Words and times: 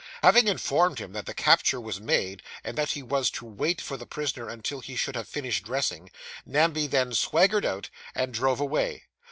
Having 0.23 0.47
informed 0.47 0.97
him 0.97 1.13
that 1.13 1.27
the 1.27 1.33
capture 1.35 1.79
was 1.79 2.01
made, 2.01 2.41
and 2.63 2.75
that 2.75 2.89
he 2.93 3.03
was 3.03 3.29
to 3.29 3.45
wait 3.45 3.79
for 3.79 3.97
the 3.97 4.07
prisoner 4.07 4.49
until 4.49 4.79
he 4.79 4.95
should 4.95 5.13
have 5.15 5.27
finished 5.27 5.63
dressing, 5.63 6.09
Namby 6.43 6.87
then 6.87 7.13
swaggered 7.13 7.65
out, 7.67 7.91
and 8.15 8.33
drove 8.33 8.59
away. 8.59 9.03